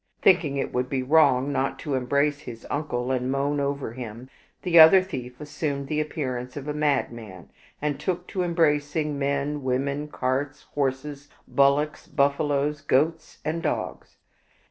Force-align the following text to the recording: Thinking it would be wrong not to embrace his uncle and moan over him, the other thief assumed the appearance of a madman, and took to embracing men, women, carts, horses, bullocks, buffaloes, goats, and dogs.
Thinking 0.23 0.57
it 0.57 0.73
would 0.73 0.89
be 0.89 1.03
wrong 1.03 1.51
not 1.51 1.77
to 1.81 1.93
embrace 1.93 2.39
his 2.39 2.65
uncle 2.71 3.11
and 3.11 3.31
moan 3.31 3.59
over 3.59 3.93
him, 3.93 4.31
the 4.63 4.79
other 4.79 5.03
thief 5.03 5.39
assumed 5.39 5.85
the 5.85 6.01
appearance 6.01 6.57
of 6.57 6.67
a 6.67 6.73
madman, 6.73 7.51
and 7.83 7.99
took 7.99 8.25
to 8.29 8.41
embracing 8.41 9.19
men, 9.19 9.61
women, 9.61 10.07
carts, 10.07 10.63
horses, 10.73 11.29
bullocks, 11.47 12.07
buffaloes, 12.07 12.81
goats, 12.81 13.37
and 13.45 13.61
dogs. 13.61 14.17